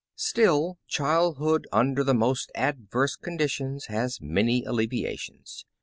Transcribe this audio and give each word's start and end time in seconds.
Still, 0.17 0.79
childhood 0.87 1.67
under 1.71 2.03
the 2.03 2.15
most 2.15 2.51
adverse 2.55 3.15
conditions 3.15 3.85
has 3.85 4.17
manv 4.17 4.65
alleviations. 4.65 5.63